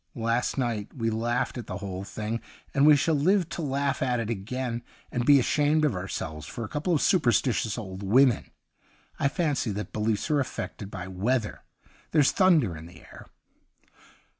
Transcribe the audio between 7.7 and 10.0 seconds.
old women. I fancy that